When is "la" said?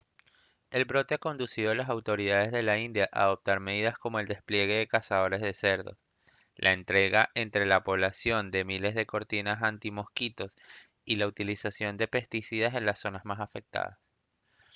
2.63-2.79, 6.55-6.73, 7.67-7.83, 11.17-11.27